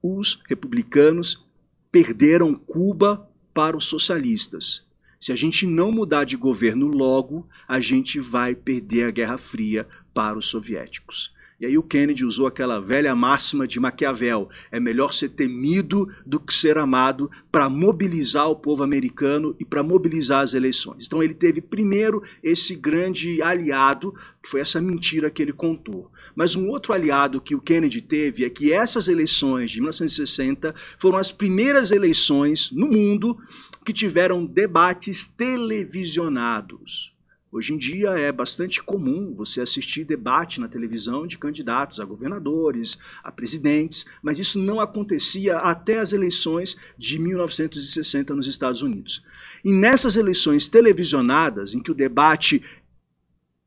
os 0.03 0.43
republicanos 0.49 1.47
perderam 1.93 2.55
Cuba 2.55 3.29
para 3.53 3.77
os 3.77 3.85
socialistas. 3.85 4.84
Se 5.25 5.33
a 5.33 5.37
gente 5.37 5.67
não 5.67 5.91
mudar 5.91 6.25
de 6.25 6.37
governo 6.37 6.87
logo, 6.87 7.49
a 7.67 7.81
gente 7.81 8.21
vai 8.21 8.55
perder 8.55 9.05
a 9.05 9.11
Guerra 9.11 9.39
Fria 9.39 9.89
para 10.13 10.37
os 10.37 10.45
soviéticos. 10.45 11.33
E 11.59 11.65
aí 11.65 11.79
o 11.79 11.83
Kennedy 11.83 12.27
usou 12.27 12.47
aquela 12.47 12.79
velha 12.79 13.15
máxima 13.15 13.67
de 13.67 13.81
Maquiavel: 13.81 14.51
é 14.71 14.79
melhor 14.79 15.15
ser 15.15 15.31
temido 15.31 16.13
do 16.27 16.39
que 16.39 16.53
ser 16.53 16.77
amado 16.77 17.31
para 17.51 17.71
mobilizar 17.71 18.51
o 18.51 18.57
povo 18.57 18.83
americano 18.83 19.57
e 19.59 19.65
para 19.65 19.83
mobilizar 19.83 20.43
as 20.43 20.53
eleições. 20.53 21.07
Então 21.07 21.23
ele 21.23 21.33
teve 21.33 21.63
primeiro 21.63 22.23
esse 22.43 22.77
grande 22.77 23.41
aliado, 23.41 24.15
que 24.43 24.51
foi 24.51 24.61
essa 24.61 24.79
mentira 24.79 25.31
que 25.31 25.41
ele 25.41 25.55
contou. 25.55 26.11
Mas 26.37 26.55
um 26.55 26.69
outro 26.69 26.93
aliado 26.93 27.41
que 27.41 27.55
o 27.55 27.63
Kennedy 27.63 28.03
teve 28.03 28.45
é 28.45 28.51
que 28.51 28.75
essas 28.75 29.09
eleições 29.09 29.71
de 29.71 29.81
1960 29.81 30.75
foram 30.99 31.17
as 31.17 31.33
primeiras 31.33 31.93
eleições 31.93 32.71
no 32.73 32.89
mundo 32.89 33.39
que 33.85 33.93
tiveram 33.93 34.47
debates 34.47 35.27
televisionados. 35.27 37.15
Hoje 37.53 37.73
em 37.73 37.79
dia 37.79 38.11
é 38.19 38.33
bastante 38.33 38.83
comum 38.83 39.33
você 39.33 39.61
assistir 39.61 40.03
debate 40.03 40.61
na 40.61 40.67
televisão 40.67 41.25
de 41.25 41.39
candidatos 41.39 42.01
a 42.01 42.05
governadores, 42.05 42.99
a 43.23 43.31
presidentes, 43.31 44.05
mas 44.21 44.41
isso 44.41 44.59
não 44.59 44.81
acontecia 44.81 45.59
até 45.59 46.01
as 46.01 46.13
eleições 46.13 46.77
de 46.99 47.17
1960 47.17 48.35
nos 48.35 48.49
Estados 48.49 48.83
Unidos. 48.83 49.25
E 49.65 49.73
nessas 49.73 50.17
eleições 50.17 50.67
televisionadas, 50.67 51.75
em 51.75 51.81
que 51.81 51.93
o 51.93 51.95
debate 51.95 52.61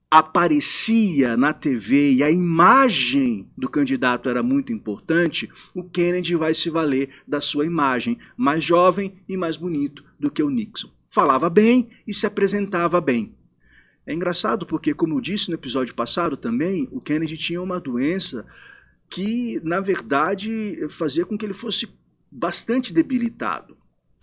aparecia 0.09 1.35
na 1.35 1.53
TV 1.53 2.13
e 2.13 2.23
a 2.23 2.31
imagem 2.31 3.49
do 3.57 3.69
candidato 3.69 4.29
era 4.29 4.41
muito 4.41 4.71
importante, 4.71 5.49
o 5.73 5.83
Kennedy 5.83 6.35
vai 6.35 6.53
se 6.53 6.69
valer 6.69 7.09
da 7.27 7.41
sua 7.41 7.65
imagem, 7.65 8.17
mais 8.35 8.63
jovem 8.63 9.15
e 9.27 9.35
mais 9.35 9.57
bonito 9.57 10.03
do 10.17 10.31
que 10.31 10.41
o 10.41 10.49
Nixon. 10.49 10.89
Falava 11.09 11.49
bem 11.49 11.89
e 12.07 12.13
se 12.13 12.25
apresentava 12.25 13.01
bem. 13.01 13.35
É 14.05 14.13
engraçado 14.13 14.65
porque, 14.65 14.93
como 14.93 15.15
eu 15.15 15.21
disse 15.21 15.49
no 15.49 15.55
episódio 15.55 15.93
passado 15.93 16.37
também, 16.37 16.87
o 16.91 17.01
Kennedy 17.01 17.37
tinha 17.37 17.61
uma 17.61 17.79
doença 17.79 18.45
que, 19.09 19.59
na 19.63 19.81
verdade, 19.81 20.87
fazia 20.89 21.25
com 21.25 21.37
que 21.37 21.45
ele 21.45 21.53
fosse 21.53 21.89
bastante 22.31 22.93
debilitado. 22.93 23.76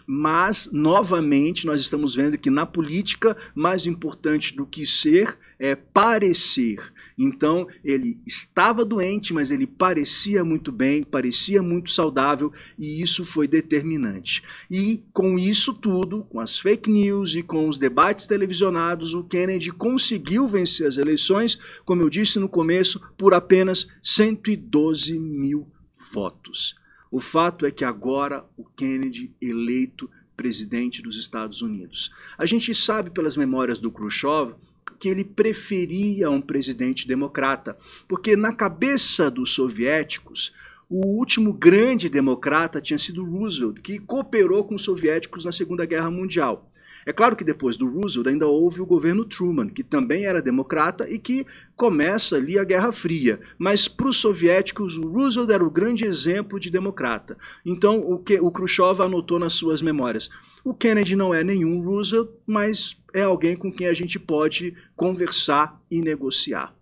Mas, 0.07 0.69
novamente, 0.71 1.67
nós 1.67 1.81
estamos 1.81 2.15
vendo 2.15 2.37
que 2.37 2.51
na 2.51 2.67
política, 2.67 3.37
mais 3.55 3.87
importante 3.87 4.55
do 4.55 4.67
que 4.67 4.87
ser 4.87 5.39
é 5.59 5.75
parecer. 5.75 6.79
Então, 7.17 7.67
ele 7.85 8.19
estava 8.27 8.85
doente, 8.85 9.33
mas 9.33 9.51
ele 9.51 9.67
parecia 9.67 10.45
muito 10.45 10.73
bem, 10.73 11.05
parecia 11.05 11.63
muito 11.63 11.91
saudável, 11.91 12.53
e 12.79 13.01
isso 13.01 13.25
foi 13.25 13.47
determinante. 13.47 14.43
E 14.71 15.03
com 15.13 15.39
isso 15.39 15.73
tudo, 15.73 16.25
com 16.25 16.41
as 16.41 16.59
fake 16.59 16.91
news 16.91 17.35
e 17.35 17.43
com 17.43 17.69
os 17.69 17.79
debates 17.79 18.27
televisionados, 18.27 19.15
o 19.15 19.23
Kennedy 19.23 19.71
conseguiu 19.71 20.47
vencer 20.47 20.87
as 20.87 20.97
eleições, 20.97 21.59
como 21.85 22.03
eu 22.03 22.11
disse 22.11 22.39
no 22.39 22.49
começo, 22.49 23.01
por 23.17 23.33
apenas 23.33 23.87
112 24.03 25.19
mil 25.19 25.69
votos. 26.13 26.77
O 27.15 27.21
fato 27.21 27.65
é 27.65 27.71
que 27.71 27.85
agora 27.85 28.45
o 28.57 28.65
Kennedy 28.65 29.33
eleito 29.41 30.11
presidente 30.37 31.01
dos 31.01 31.17
Estados 31.17 31.63
Unidos. 31.63 32.13
A 32.37 32.45
gente 32.45 32.75
sabe 32.75 33.09
pelas 33.09 33.37
memórias 33.37 33.79
do 33.79 33.89
Khrushchev 33.89 34.57
que 34.99 35.09
ele 35.09 35.23
preferia 35.23 36.29
um 36.29 36.41
presidente 36.41 37.07
democrata, 37.07 37.79
porque 38.09 38.35
na 38.35 38.53
cabeça 38.53 39.31
dos 39.31 39.55
soviéticos, 39.55 40.53
o 40.91 41.07
último 41.07 41.53
grande 41.53 42.09
democrata 42.09 42.81
tinha 42.81 42.99
sido 42.99 43.25
Roosevelt, 43.25 43.81
que 43.81 44.01
cooperou 44.01 44.65
com 44.65 44.75
os 44.75 44.83
soviéticos 44.83 45.45
na 45.45 45.53
Segunda 45.53 45.87
Guerra 45.87 46.11
Mundial. 46.11 46.69
É 47.07 47.13
claro 47.13 47.37
que 47.37 47.45
depois 47.45 47.77
do 47.77 47.89
Roosevelt 47.89 48.29
ainda 48.29 48.47
houve 48.47 48.81
o 48.81 48.87
governo 48.87 49.25
Truman, 49.25 49.69
que 49.69 49.83
também 49.83 50.25
era 50.25 50.41
democrata 50.41 51.09
e 51.09 51.19
que 51.19 51.47
começa 51.77 52.37
ali 52.37 52.59
a 52.59 52.65
Guerra 52.65 52.93
Fria. 52.93 53.41
Mas 53.59 53.89
para 53.89 54.09
os 54.09 54.17
soviéticos, 54.17 54.97
o 54.97 55.09
Roosevelt 55.09 55.51
era 55.51 55.65
o 55.65 55.71
grande 55.71 56.05
exemplo 56.05 56.59
de 56.59 56.71
democrata. 56.71 57.37
Então 57.65 57.99
o, 57.99 58.19
que, 58.19 58.41
o 58.41 58.51
Khrushchev 58.51 59.03
anotou 59.03 59.39
nas 59.39 59.55
suas 59.55 59.83
memórias. 59.83 60.31
O 60.65 60.73
Kennedy 60.73 61.15
não 61.15 61.35
é 61.35 61.45
nenhum 61.45 61.83
Roosevelt, 61.83 62.31
mas 62.47 62.97
é 63.13 63.23
alguém 63.23 63.55
com 63.55 63.71
quem 63.71 63.87
a 63.87 63.95
gente 63.95 64.19
pode 64.19 64.75
conversar 64.97 65.79
e 65.91 66.01
negociar. 66.01 66.75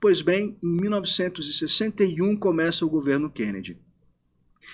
Pois 0.00 0.20
bem, 0.20 0.56
em 0.62 0.76
1961 0.80 2.36
começa 2.36 2.84
o 2.84 2.90
governo 2.90 3.30
Kennedy. 3.30 3.78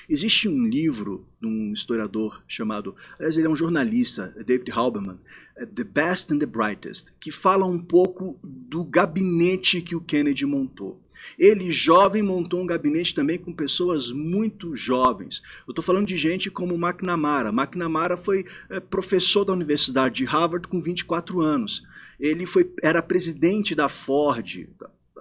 Existe 0.09 0.49
um 0.49 0.67
livro 0.67 1.27
de 1.41 1.47
um 1.47 1.73
historiador 1.73 2.43
chamado, 2.47 2.95
aliás, 3.19 3.37
ele 3.37 3.47
é 3.47 3.51
um 3.51 3.57
jornalista, 3.57 4.35
David 4.47 4.71
Halberman, 4.71 5.19
é 5.57 5.65
The 5.65 5.85
Best 5.85 6.33
and 6.33 6.39
the 6.39 6.47
Brightest, 6.47 7.13
que 7.21 7.33
fala 7.33 7.65
um 7.65 7.79
pouco 7.79 8.39
do 8.43 8.85
gabinete 8.85 9.81
que 9.81 9.97
o 9.97 10.01
Kennedy 10.01 10.45
montou. 10.45 11.01
Ele, 11.39 11.71
jovem, 11.71 12.23
montou 12.23 12.63
um 12.63 12.67
gabinete 12.67 13.15
também 13.15 13.39
com 13.39 13.53
pessoas 13.53 14.13
muito 14.13 14.77
jovens. 14.77 15.43
Eu 15.67 15.73
estou 15.73 15.83
falando 15.83 16.07
de 16.07 16.17
gente 16.17 16.51
como 16.51 16.75
McNamara. 16.75 17.49
McNamara 17.49 18.17
foi 18.17 18.45
é, 18.71 18.81
professor 18.81 19.45
da 19.45 19.53
Universidade 19.53 20.17
de 20.17 20.25
Harvard 20.25 20.69
com 20.69 20.81
24 20.81 21.41
anos. 21.41 21.85
Ele 22.19 22.47
foi, 22.47 22.73
era 22.83 23.03
presidente 23.03 23.75
da 23.75 23.89
Ford, 23.89 24.67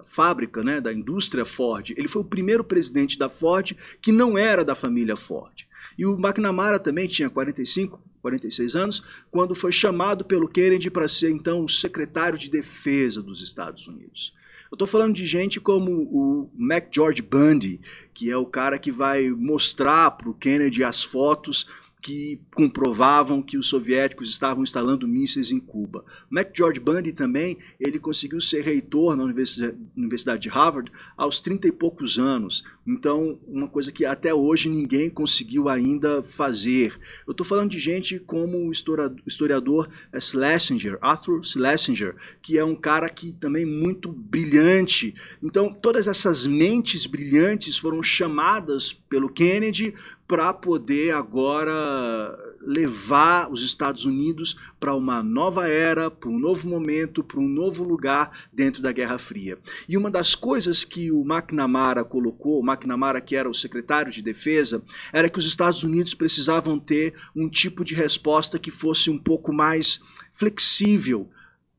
fábrica, 0.06 0.64
né, 0.64 0.80
da 0.80 0.92
indústria 0.92 1.44
Ford. 1.44 1.90
Ele 1.96 2.08
foi 2.08 2.22
o 2.22 2.24
primeiro 2.24 2.64
presidente 2.64 3.18
da 3.18 3.28
Ford 3.28 3.72
que 4.00 4.10
não 4.10 4.38
era 4.38 4.64
da 4.64 4.74
família 4.74 5.16
Ford. 5.16 5.66
E 5.98 6.06
o 6.06 6.14
McNamara 6.14 6.78
também 6.78 7.06
tinha 7.06 7.28
45, 7.28 8.00
46 8.22 8.76
anos, 8.76 9.04
quando 9.30 9.54
foi 9.54 9.72
chamado 9.72 10.24
pelo 10.24 10.48
Kennedy 10.48 10.90
para 10.90 11.08
ser 11.08 11.30
então 11.30 11.64
o 11.64 11.68
secretário 11.68 12.38
de 12.38 12.50
defesa 12.50 13.22
dos 13.22 13.42
Estados 13.42 13.86
Unidos. 13.86 14.34
Eu 14.70 14.74
estou 14.74 14.86
falando 14.86 15.14
de 15.14 15.24
gente 15.24 15.60
como 15.60 15.90
o 15.92 16.50
Mac 16.54 16.88
George 16.92 17.22
Bundy, 17.22 17.80
que 18.12 18.30
é 18.30 18.36
o 18.36 18.44
cara 18.44 18.78
que 18.78 18.90
vai 18.90 19.30
mostrar 19.30 20.10
para 20.10 20.28
o 20.28 20.34
Kennedy 20.34 20.82
as 20.82 21.02
fotos 21.02 21.68
que 22.06 22.40
comprovavam 22.54 23.42
que 23.42 23.58
os 23.58 23.66
soviéticos 23.66 24.28
estavam 24.28 24.62
instalando 24.62 25.08
mísseis 25.08 25.50
em 25.50 25.58
Cuba. 25.58 26.04
Mac 26.30 26.56
George 26.56 26.78
Bundy 26.78 27.12
também, 27.12 27.58
ele 27.80 27.98
conseguiu 27.98 28.40
ser 28.40 28.62
reitor 28.62 29.16
na 29.16 29.24
Universidade 29.24 30.42
de 30.42 30.48
Harvard 30.48 30.92
aos 31.16 31.40
30 31.40 31.66
e 31.66 31.72
poucos 31.72 32.16
anos. 32.16 32.62
Então, 32.86 33.40
uma 33.48 33.66
coisa 33.66 33.90
que 33.90 34.04
até 34.04 34.32
hoje 34.32 34.68
ninguém 34.68 35.10
conseguiu 35.10 35.68
ainda 35.68 36.22
fazer. 36.22 36.96
Eu 37.26 37.32
estou 37.32 37.44
falando 37.44 37.72
de 37.72 37.80
gente 37.80 38.20
como 38.20 38.56
o 38.56 38.70
historiador 38.70 39.88
Schlesinger, 40.20 40.98
Arthur 41.00 41.44
Schlesinger, 41.44 42.14
que 42.40 42.56
é 42.56 42.64
um 42.64 42.76
cara 42.76 43.08
que 43.08 43.32
também 43.32 43.66
muito 43.66 44.12
brilhante. 44.12 45.12
Então, 45.42 45.74
todas 45.74 46.06
essas 46.06 46.46
mentes 46.46 47.04
brilhantes 47.04 47.76
foram 47.76 48.00
chamadas 48.00 48.92
pelo 48.92 49.28
Kennedy 49.28 49.92
para 50.26 50.52
poder 50.52 51.14
agora 51.14 52.36
levar 52.60 53.50
os 53.50 53.62
Estados 53.62 54.04
Unidos 54.04 54.56
para 54.80 54.94
uma 54.94 55.22
nova 55.22 55.68
era, 55.68 56.10
para 56.10 56.28
um 56.28 56.38
novo 56.38 56.68
momento, 56.68 57.22
para 57.22 57.38
um 57.38 57.48
novo 57.48 57.84
lugar 57.84 58.46
dentro 58.52 58.82
da 58.82 58.90
Guerra 58.90 59.18
Fria. 59.18 59.58
E 59.88 59.96
uma 59.96 60.10
das 60.10 60.34
coisas 60.34 60.84
que 60.84 61.12
o 61.12 61.22
McNamara 61.22 62.04
colocou, 62.04 62.60
o 62.60 62.66
McNamara 62.68 63.20
que 63.20 63.36
era 63.36 63.48
o 63.48 63.54
secretário 63.54 64.10
de 64.10 64.20
defesa, 64.20 64.82
era 65.12 65.30
que 65.30 65.38
os 65.38 65.46
Estados 65.46 65.84
Unidos 65.84 66.12
precisavam 66.12 66.78
ter 66.78 67.14
um 67.34 67.48
tipo 67.48 67.84
de 67.84 67.94
resposta 67.94 68.58
que 68.58 68.70
fosse 68.70 69.08
um 69.08 69.18
pouco 69.18 69.52
mais 69.52 70.00
flexível 70.32 71.30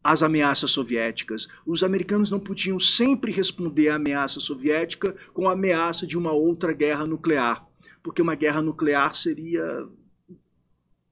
às 0.01 0.23
ameaças 0.23 0.71
soviéticas. 0.71 1.49
Os 1.65 1.83
americanos 1.83 2.31
não 2.31 2.39
podiam 2.39 2.79
sempre 2.79 3.29
responder 3.29 3.89
à 3.89 3.95
ameaça 3.95 4.39
soviética 4.39 5.13
com 5.33 5.49
a 5.49 5.51
ameaça 5.51 6.07
de 6.07 6.17
uma 6.17 6.31
outra 6.31 6.71
guerra 6.71 7.05
nuclear, 7.05 7.66
porque 8.07 8.21
uma 8.21 8.35
guerra 8.35 8.61
nuclear 8.61 9.13
seria 9.13 9.85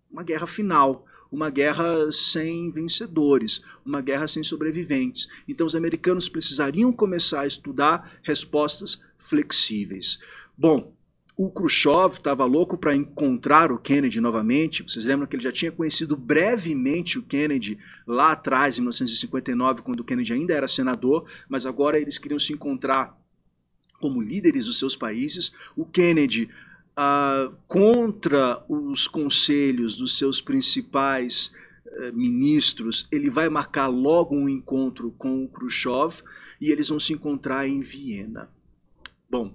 uma 0.09 0.23
guerra 0.23 0.47
final, 0.47 1.05
uma 1.29 1.49
guerra 1.49 2.09
sem 2.09 2.71
vencedores, 2.71 3.61
uma 3.85 3.99
guerra 3.99 4.29
sem 4.29 4.45
sobreviventes. 4.45 5.27
Então 5.45 5.67
os 5.67 5.75
americanos 5.75 6.29
precisariam 6.29 6.93
começar 6.93 7.41
a 7.41 7.47
estudar 7.47 8.17
respostas 8.23 9.03
flexíveis. 9.17 10.19
Bom, 10.57 10.95
o 11.35 11.49
Khrushchev 11.51 12.13
estava 12.13 12.45
louco 12.45 12.77
para 12.77 12.95
encontrar 12.95 13.73
o 13.73 13.77
Kennedy 13.77 14.21
novamente. 14.21 14.81
Vocês 14.81 15.03
lembram 15.03 15.27
que 15.27 15.35
ele 15.35 15.43
já 15.43 15.51
tinha 15.51 15.73
conhecido 15.73 16.15
brevemente 16.15 17.19
o 17.19 17.23
Kennedy 17.23 17.77
lá 18.07 18.31
atrás, 18.31 18.77
em 18.77 18.81
1959, 18.83 19.81
quando 19.81 19.99
o 19.99 20.05
Kennedy 20.05 20.31
ainda 20.31 20.53
era 20.53 20.69
senador, 20.69 21.25
mas 21.49 21.65
agora 21.65 21.99
eles 21.99 22.17
queriam 22.17 22.39
se 22.39 22.53
encontrar 22.53 23.19
como 23.99 24.21
líderes 24.21 24.65
dos 24.65 24.77
seus 24.77 24.95
países. 24.95 25.51
O 25.75 25.85
Kennedy, 25.85 26.49
contra 27.67 28.63
os 28.69 29.07
conselhos 29.07 29.97
dos 29.97 30.17
seus 30.17 30.39
principais 30.39 31.53
uh, 31.87 32.13
ministros, 32.13 33.07
ele 33.11 33.29
vai 33.29 33.49
marcar 33.49 33.87
logo 33.87 34.35
um 34.35 34.47
encontro 34.47 35.11
com 35.17 35.43
o 35.43 35.49
Khrushchev 35.49 36.21
e 36.59 36.71
eles 36.71 36.89
vão 36.89 36.99
se 36.99 37.13
encontrar 37.13 37.67
em 37.67 37.81
Viena. 37.81 38.49
Bom, 39.29 39.53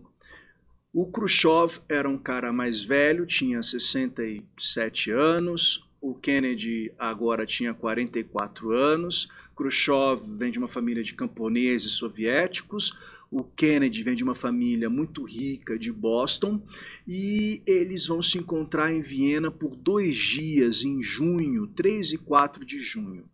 o 0.93 1.07
Khrushchev 1.07 1.81
era 1.89 2.09
um 2.09 2.19
cara 2.19 2.53
mais 2.53 2.83
velho, 2.83 3.25
tinha 3.25 3.63
67 3.63 5.11
anos. 5.11 5.89
O 6.01 6.15
Kennedy 6.15 6.93
agora 6.99 7.47
tinha 7.47 7.73
44 7.73 8.73
anos. 8.73 9.29
Khrushchev 9.57 10.23
vem 10.37 10.51
de 10.51 10.59
uma 10.59 10.67
família 10.67 11.05
de 11.05 11.15
camponeses 11.15 11.93
soviéticos. 11.93 12.99
O 13.31 13.45
Kennedy 13.45 14.03
vem 14.03 14.17
de 14.17 14.25
uma 14.25 14.35
família 14.35 14.91
muito 14.91 15.23
rica 15.23 15.79
de 15.79 15.93
Boston 15.93 16.61
e 17.07 17.63
eles 17.65 18.07
vão 18.07 18.21
se 18.21 18.39
encontrar 18.39 18.93
em 18.93 19.01
Viena 19.01 19.53
por 19.53 19.77
dois 19.77 20.17
dias, 20.17 20.83
em 20.85 21.01
junho, 21.01 21.69
3 21.69 22.15
e 22.15 22.19
4 22.19 22.65
de 22.65 22.81
junho. 22.81 23.25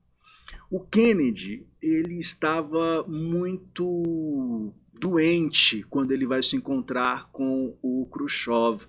O 0.70 0.80
Kennedy 0.80 1.66
ele 1.80 2.18
estava 2.18 3.04
muito 3.08 4.74
doente 4.92 5.82
quando 5.84 6.12
ele 6.12 6.26
vai 6.26 6.42
se 6.42 6.56
encontrar 6.56 7.30
com 7.30 7.74
o 7.80 8.06
Khrushchev. 8.10 8.86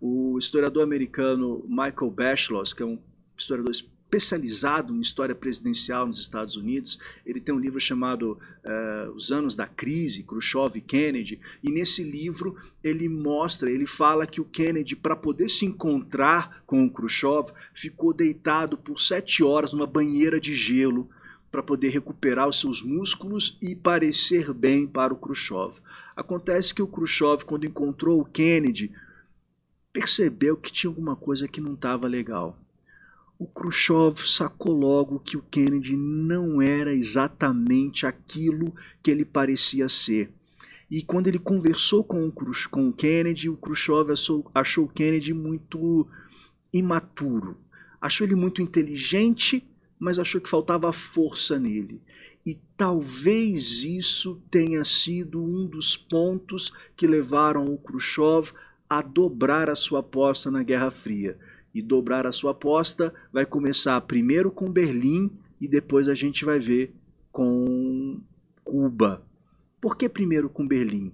O 0.00 0.38
historiador 0.38 0.82
americano 0.82 1.64
Michael 1.68 2.10
Beschloss, 2.10 2.72
que 2.72 2.82
é 2.82 2.86
um 2.86 2.98
historiador 3.36 3.70
especializado 4.08 4.94
em 4.94 5.00
história 5.00 5.34
presidencial 5.34 6.06
nos 6.06 6.18
Estados 6.18 6.56
Unidos, 6.56 6.98
ele 7.26 7.40
tem 7.40 7.54
um 7.54 7.58
livro 7.58 7.78
chamado 7.78 8.38
uh, 8.64 9.10
Os 9.12 9.30
Anos 9.30 9.54
da 9.54 9.66
Crise, 9.66 10.22
Khrushchev 10.22 10.78
e 10.78 10.80
Kennedy, 10.80 11.38
e 11.62 11.70
nesse 11.70 12.02
livro 12.02 12.56
ele 12.82 13.06
mostra, 13.06 13.70
ele 13.70 13.86
fala 13.86 14.26
que 14.26 14.40
o 14.40 14.46
Kennedy, 14.46 14.96
para 14.96 15.14
poder 15.14 15.50
se 15.50 15.66
encontrar 15.66 16.62
com 16.66 16.86
o 16.86 16.90
Khrushchev, 16.90 17.52
ficou 17.74 18.14
deitado 18.14 18.78
por 18.78 18.98
sete 18.98 19.44
horas 19.44 19.74
numa 19.74 19.86
banheira 19.86 20.40
de 20.40 20.54
gelo, 20.54 21.08
para 21.50 21.62
poder 21.62 21.88
recuperar 21.88 22.46
os 22.46 22.60
seus 22.60 22.82
músculos 22.82 23.56
e 23.62 23.74
parecer 23.74 24.52
bem 24.52 24.86
para 24.86 25.14
o 25.14 25.16
Khrushchev. 25.16 25.80
Acontece 26.14 26.74
que 26.74 26.82
o 26.82 26.86
Khrushchev, 26.86 27.44
quando 27.44 27.64
encontrou 27.64 28.20
o 28.20 28.24
Kennedy, 28.24 28.92
percebeu 29.90 30.58
que 30.58 30.70
tinha 30.70 30.90
alguma 30.90 31.16
coisa 31.16 31.48
que 31.48 31.60
não 31.60 31.72
estava 31.72 32.06
legal. 32.06 32.58
O 33.38 33.46
Khrushchev 33.46 34.26
sacou 34.26 34.74
logo 34.74 35.20
que 35.20 35.36
o 35.36 35.42
Kennedy 35.42 35.96
não 35.96 36.60
era 36.60 36.92
exatamente 36.92 38.06
aquilo 38.06 38.74
que 39.02 39.10
ele 39.10 39.24
parecia 39.24 39.88
ser. 39.88 40.32
E 40.90 41.02
quando 41.02 41.28
ele 41.28 41.38
conversou 41.38 42.02
com 42.02 42.26
o, 42.26 42.32
com 42.70 42.88
o 42.88 42.92
Kennedy, 42.92 43.48
o 43.48 43.56
Khrushchev 43.56 44.10
achou, 44.10 44.50
achou 44.54 44.84
o 44.86 44.88
Kennedy 44.88 45.32
muito 45.32 46.08
imaturo. 46.72 47.56
Achou 48.00 48.26
ele 48.26 48.34
muito 48.34 48.60
inteligente 48.60 49.64
mas 49.98 50.18
achou 50.18 50.40
que 50.40 50.48
faltava 50.48 50.92
força 50.92 51.58
nele. 51.58 52.00
E 52.46 52.58
talvez 52.76 53.82
isso 53.84 54.40
tenha 54.50 54.84
sido 54.84 55.42
um 55.42 55.66
dos 55.66 55.96
pontos 55.96 56.72
que 56.96 57.06
levaram 57.06 57.66
o 57.66 57.78
Khrushchev 57.78 58.52
a 58.88 59.02
dobrar 59.02 59.68
a 59.68 59.74
sua 59.74 60.00
aposta 60.00 60.50
na 60.50 60.62
Guerra 60.62 60.90
Fria. 60.90 61.38
E 61.74 61.82
dobrar 61.82 62.26
a 62.26 62.32
sua 62.32 62.52
aposta 62.52 63.12
vai 63.32 63.44
começar 63.44 64.00
primeiro 64.02 64.50
com 64.50 64.70
Berlim 64.70 65.30
e 65.60 65.68
depois 65.68 66.08
a 66.08 66.14
gente 66.14 66.44
vai 66.44 66.58
ver 66.58 66.94
com 67.30 68.20
Cuba. 68.64 69.22
Por 69.80 69.96
que 69.96 70.08
primeiro 70.08 70.48
com 70.48 70.66
Berlim? 70.66 71.12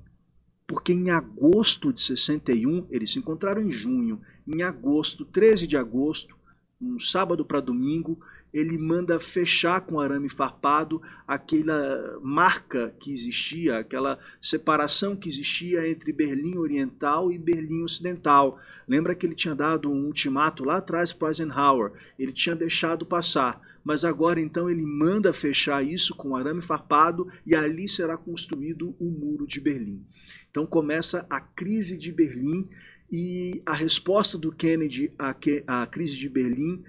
Porque 0.67 0.93
em 0.93 1.11
agosto 1.11 1.93
de 1.93 2.01
61, 2.01 2.87
eles 2.91 3.13
se 3.13 3.19
encontraram 3.19 3.63
em 3.63 3.71
junho, 3.71 4.21
em 4.47 4.63
agosto, 4.63 5.25
13 5.25 5.67
de 5.67 5.77
agosto, 5.77 6.37
um 6.81 7.01
sábado 7.01 7.45
para 7.45 7.61
domingo, 7.61 8.19
ele 8.55 8.79
manda 8.79 9.19
fechar 9.19 9.81
com 9.81 9.99
arame 9.99 10.29
farpado 10.29 11.03
aquela 11.27 12.19
marca 12.23 12.95
que 13.01 13.13
existia, 13.13 13.79
aquela 13.79 14.17
separação 14.41 15.17
que 15.17 15.29
existia 15.29 15.89
entre 15.89 16.13
Berlim 16.13 16.57
Oriental 16.57 17.33
e 17.33 17.37
Berlim 17.37 17.83
Ocidental. 17.83 18.61
Lembra 18.87 19.15
que 19.15 19.27
ele 19.27 19.35
tinha 19.35 19.57
dado 19.57 19.91
um 19.91 20.07
ultimato 20.07 20.63
lá 20.63 20.77
atrás 20.77 21.13
para 21.13 21.29
Eisenhower, 21.29 21.93
ele 22.17 22.33
tinha 22.33 22.55
deixado 22.55 23.05
passar, 23.05 23.61
mas 23.83 24.05
agora 24.05 24.41
então 24.41 24.71
ele 24.71 24.87
manda 24.87 25.33
fechar 25.33 25.85
isso 25.85 26.15
com 26.15 26.37
arame 26.37 26.63
farpado 26.63 27.27
e 27.45 27.57
ali 27.57 27.89
será 27.89 28.17
construído 28.17 28.95
o 29.01 29.05
muro 29.07 29.49
de 29.49 29.61
Berlim. 29.61 30.07
Então 30.49 30.65
começa 30.65 31.27
a 31.29 31.41
crise 31.41 31.99
de 31.99 32.13
Berlim 32.13 32.69
e 33.11 33.63
a 33.65 33.75
resposta 33.75 34.37
do 34.37 34.51
Kennedy 34.53 35.13
à, 35.19 35.35
à 35.83 35.87
crise 35.87 36.17
de 36.17 36.29
Berlim 36.29 36.85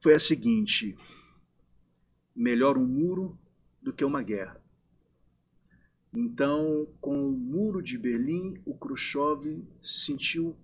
foi 0.00 0.14
a 0.14 0.18
seguinte: 0.18 0.96
melhor 2.34 2.78
um 2.78 2.86
muro 2.86 3.38
do 3.82 3.92
que 3.92 4.04
uma 4.04 4.22
guerra. 4.22 4.60
Então, 6.14 6.88
com 7.00 7.28
o 7.28 7.32
muro 7.32 7.82
de 7.82 7.98
Berlim, 7.98 8.58
o 8.64 8.74
Khrushchev 8.74 9.62
se 9.82 10.00
sentiu 10.00 10.56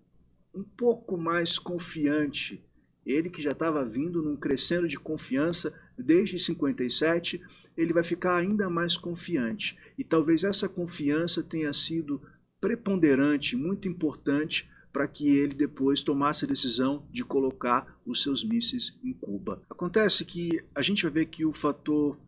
um 0.55 0.63
pouco 0.63 1.17
mais 1.19 1.59
confiante. 1.59 2.65
Ele 3.05 3.29
que 3.29 3.43
já 3.43 3.51
estava 3.51 3.85
vindo 3.85 4.23
num 4.23 4.37
crescendo 4.37 4.89
de 4.89 4.99
confiança 4.99 5.75
desde 5.99 6.39
57, 6.39 7.43
ele 7.77 7.93
vai 7.93 8.03
ficar 8.03 8.37
ainda 8.37 8.71
mais 8.71 8.97
confiante. 8.97 9.77
E 9.99 10.05
talvez 10.05 10.45
essa 10.45 10.69
confiança 10.69 11.43
tenha 11.43 11.73
sido 11.73 12.23
preponderante, 12.61 13.57
muito 13.57 13.89
importante 13.89 14.71
para 14.93 15.09
que 15.09 15.29
ele 15.29 15.55
depois 15.55 16.03
tomasse 16.03 16.45
a 16.45 16.49
decisão 16.49 17.07
de 17.11 17.25
colocar 17.25 17.99
os 18.05 18.23
seus 18.23 18.45
mísseis 18.45 18.99
em 19.03 19.13
Cuba. 19.13 19.63
Acontece 19.71 20.25
que 20.25 20.63
a 20.75 20.83
gente 20.83 21.03
vai 21.03 21.13
ver 21.13 21.27
que 21.27 21.45
o 21.45 21.53
fator 21.53 22.19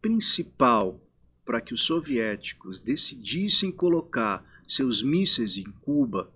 principal 0.00 1.00
para 1.44 1.60
que 1.60 1.74
os 1.74 1.82
soviéticos 1.82 2.80
decidissem 2.80 3.72
colocar 3.72 4.44
seus 4.66 5.02
mísseis 5.02 5.58
em 5.58 5.70
Cuba 5.82 6.32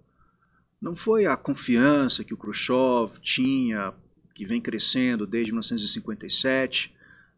não 0.81 0.94
foi 0.94 1.27
a 1.27 1.37
confiança 1.37 2.22
que 2.22 2.35
o 2.35 2.37
Khrushchev 2.37 3.18
tinha, 3.20 3.94
que 4.35 4.44
vem 4.44 4.61
crescendo 4.61 5.27
desde 5.27 5.51
1957, 5.51 6.94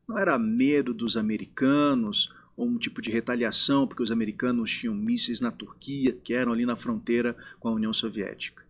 não 0.08 0.18
era 0.18 0.38
medo 0.38 0.92
dos 0.92 1.16
americanos 1.16 2.34
um 2.66 2.78
tipo 2.78 3.00
de 3.00 3.10
retaliação, 3.10 3.86
porque 3.86 4.02
os 4.02 4.10
americanos 4.10 4.70
tinham 4.70 4.94
mísseis 4.94 5.40
na 5.40 5.50
Turquia, 5.50 6.12
que 6.12 6.34
eram 6.34 6.52
ali 6.52 6.66
na 6.66 6.74
fronteira 6.76 7.36
com 7.60 7.68
a 7.68 7.72
União 7.72 7.92
Soviética. 7.92 8.64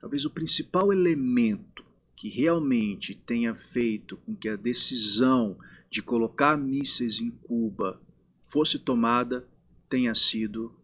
Talvez 0.00 0.24
o 0.24 0.30
principal 0.30 0.92
elemento 0.92 1.84
que 2.16 2.28
realmente 2.28 3.14
tenha 3.14 3.54
feito 3.54 4.16
com 4.18 4.34
que 4.34 4.48
a 4.48 4.56
decisão 4.56 5.56
de 5.90 6.02
colocar 6.02 6.56
mísseis 6.56 7.20
em 7.20 7.30
Cuba 7.30 8.00
fosse 8.44 8.78
tomada 8.78 9.46
tenha 9.88 10.14
sido 10.14 10.74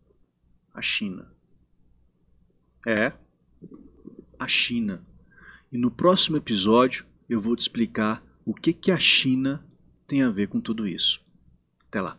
a 0.73 0.83
China. 0.83 1.31
É, 2.87 3.13
a 4.39 4.49
China. 4.49 5.05
E 5.71 5.77
no 5.77 5.91
próximo 5.91 6.37
episódio 6.37 7.05
eu 7.29 7.41
vou 7.41 7.55
te 7.55 7.61
explicar 7.61 8.25
o 8.45 8.55
que, 8.55 8.73
que 8.73 8.91
a 8.91 8.99
China 8.99 9.65
tem 10.07 10.23
a 10.23 10.31
ver 10.31 10.49
com 10.49 10.61
tudo 10.61 10.87
isso. 10.87 11.25
Até 11.89 12.01
lá. 12.01 12.19